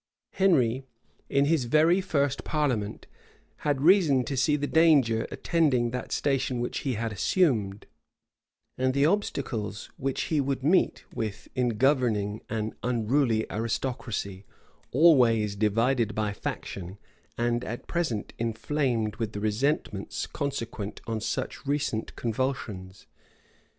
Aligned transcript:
Henry, 0.31 0.83
in 1.29 1.45
his 1.45 1.65
very 1.65 2.01
first 2.01 2.43
parliament, 2.43 3.05
had 3.57 3.81
reason 3.81 4.23
to 4.23 4.35
see 4.35 4.55
the 4.55 4.65
danger 4.65 5.27
attending 5.29 5.91
that 5.91 6.11
station 6.11 6.59
which 6.59 6.79
he 6.79 6.93
had 6.95 7.13
assumed, 7.13 7.85
and 8.79 8.95
the 8.95 9.05
obstacles 9.05 9.91
which 9.97 10.23
he 10.23 10.41
would 10.41 10.63
meet 10.63 11.03
with 11.13 11.47
in 11.53 11.77
governing 11.77 12.41
an 12.49 12.73
unruly 12.81 13.45
aristocracy, 13.51 14.43
always 14.91 15.55
divided 15.55 16.15
by 16.15 16.33
faction, 16.33 16.97
and 17.37 17.63
at 17.63 17.85
present 17.85 18.33
inflamed 18.39 19.17
with 19.17 19.33
the 19.33 19.39
resentments 19.39 20.25
consequent 20.25 20.99
on 21.05 21.21
such 21.21 21.67
recent 21.67 22.15
convulsions. 22.15 23.05